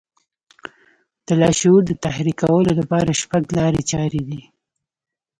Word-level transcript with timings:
د 1.25 1.27
لاشعور 1.41 1.81
د 1.87 1.91
تحريکولو 2.05 2.71
لپاره 2.79 3.19
شپږ 3.21 3.43
لارې 3.57 3.81
چارې 3.91 4.21
دي. 4.27 4.41